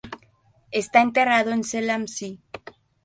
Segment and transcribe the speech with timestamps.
[0.71, 2.39] Está enterrado en Zell am See.